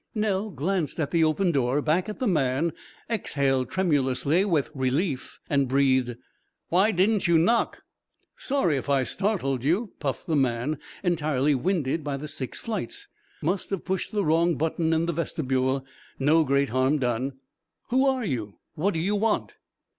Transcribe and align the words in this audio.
Nell 0.15 0.49
glanced 0.49 0.99
at 0.99 1.11
the 1.11 1.23
open 1.23 1.51
door, 1.51 1.79
back 1.79 2.09
at 2.09 2.17
the 2.17 2.25
man, 2.25 2.73
exhaled 3.07 3.69
tremulously 3.69 4.43
with 4.43 4.71
relief, 4.73 5.39
and 5.47 5.67
breathed: 5.67 6.15
"Why 6.69 6.89
didn't 6.89 7.27
you 7.27 7.37
knock?" 7.37 7.83
"Sorry 8.35 8.77
if 8.77 8.89
I 8.89 9.03
startled 9.03 9.63
you," 9.63 9.93
puffed 9.99 10.25
the 10.25 10.35
man, 10.35 10.79
entirely 11.03 11.53
winded 11.53 12.03
by 12.03 12.17
the 12.17 12.27
six 12.27 12.59
flights. 12.59 13.09
"Must 13.43 13.69
have 13.69 13.85
pushed 13.85 14.11
the 14.11 14.25
wrong 14.25 14.55
button 14.55 14.91
in 14.91 15.05
the 15.05 15.13
vestibule. 15.13 15.85
No 16.17 16.43
great 16.45 16.69
harm 16.69 16.97
done." 16.97 17.33
"Who 17.89 18.07
are 18.07 18.25
you? 18.25 18.57
What 18.73 18.95
you 18.95 19.15
want?" 19.15 19.53